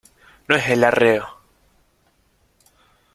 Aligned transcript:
¡no 0.47 0.55
es 0.55 0.67
el 0.67 0.83
arreo!... 0.83 1.27